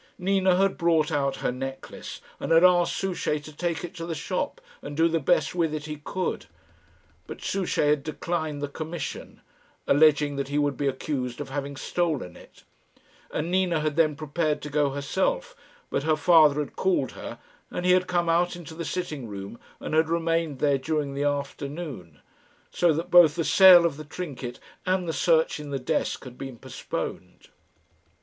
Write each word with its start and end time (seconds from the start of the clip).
Nina 0.17 0.55
had 0.55 0.79
brought 0.79 1.11
out 1.11 1.35
her 1.45 1.51
necklace 1.51 2.21
and 2.39 2.51
had 2.51 2.63
asked 2.63 2.95
Souchey 2.97 3.39
to 3.41 3.55
take 3.55 3.83
it 3.83 3.93
to 3.93 4.05
the 4.07 4.15
shop 4.15 4.59
and 4.81 4.97
do 4.97 5.07
the 5.07 5.19
best 5.19 5.53
with 5.53 5.75
it 5.75 5.85
he 5.85 5.97
could; 5.97 6.47
but 7.27 7.39
Souchey 7.43 7.83
had 7.89 8.01
declined 8.01 8.63
the 8.63 8.67
commission, 8.67 9.41
alleging 9.85 10.37
that 10.37 10.47
he 10.47 10.57
would 10.57 10.75
be 10.75 10.87
accused 10.87 11.39
of 11.39 11.49
having 11.49 11.75
stolen 11.77 12.35
it; 12.35 12.63
and 13.29 13.51
Nina 13.51 13.81
had 13.81 13.95
then 13.95 14.15
prepared 14.15 14.59
to 14.63 14.71
go 14.71 14.89
herself, 14.89 15.55
but 15.91 16.01
her 16.01 16.15
father 16.17 16.59
had 16.61 16.75
called 16.75 17.11
her, 17.11 17.37
and 17.69 17.85
he 17.85 17.91
had 17.91 18.07
come 18.07 18.27
out 18.27 18.55
into 18.55 18.73
the 18.73 18.83
sitting 18.83 19.27
room 19.27 19.59
and 19.79 19.93
had 19.93 20.09
remained 20.09 20.57
there 20.57 20.79
during 20.79 21.13
the 21.13 21.25
afternoon, 21.25 22.21
so 22.71 22.91
that 22.91 23.11
both 23.11 23.35
the 23.35 23.43
sale 23.45 23.85
of 23.85 23.97
the 23.97 24.03
trinket 24.03 24.59
and 24.83 25.07
the 25.07 25.13
search 25.13 25.59
in 25.59 25.69
the 25.69 25.77
desk 25.77 26.23
had 26.23 26.39
been 26.39 26.57
postponed. 26.57 27.49